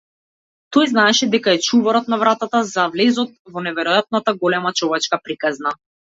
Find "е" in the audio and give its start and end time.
1.57-1.59